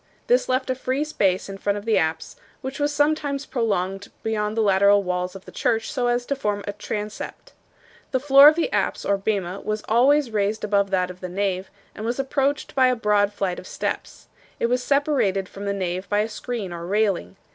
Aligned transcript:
This 0.25 0.49
left 0.49 0.71
a 0.71 0.73
free 0.73 1.03
space 1.03 1.47
in 1.47 1.59
front 1.59 1.77
of 1.77 1.85
the 1.85 1.99
apse, 1.99 2.35
which 2.61 2.79
was 2.79 2.91
sometimes 2.91 3.45
prolonged 3.45 4.07
beyond 4.23 4.57
the 4.57 4.61
lateral 4.63 5.03
walls 5.03 5.35
of 5.35 5.45
the 5.45 5.51
church 5.51 5.91
so 5.91 6.07
as 6.07 6.25
to 6.25 6.35
form 6.35 6.63
a 6.65 6.73
transept. 6.73 7.53
The 8.09 8.19
floor 8.19 8.47
of 8.47 8.55
the 8.55 8.71
apse 8.71 9.05
or 9.05 9.15
bema 9.15 9.59
was 9.59 9.83
always 9.87 10.31
raised 10.31 10.63
above 10.63 10.89
that 10.89 11.11
of 11.11 11.19
the 11.19 11.29
nave, 11.29 11.69
and 11.93 12.03
was 12.03 12.17
approached 12.17 12.73
by 12.73 12.87
a 12.87 12.95
broad 12.95 13.31
flight 13.31 13.59
of 13.59 13.67
steps. 13.67 14.27
It 14.59 14.65
was 14.69 14.81
separated 14.81 15.47
from 15.47 15.65
the 15.65 15.71
nave 15.71 16.09
by 16.09 16.21
a 16.21 16.29
screen 16.29 16.73
or 16.73 16.87
railing. 16.87 17.35